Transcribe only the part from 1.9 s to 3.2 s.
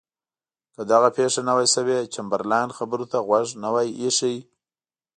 چمبرلاین خبرو ته